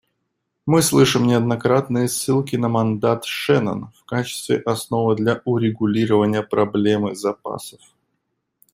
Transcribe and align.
Мы 0.65 0.81
слышим 0.81 1.27
неоднократные 1.27 2.07
ссылки 2.07 2.55
на 2.55 2.69
мандат 2.69 3.23
Шеннон 3.23 3.91
в 3.99 4.03
качестве 4.05 4.57
основы 4.57 5.15
для 5.15 5.39
урегулирования 5.45 6.41
проблемы 6.41 7.13
запасов. 7.15 7.81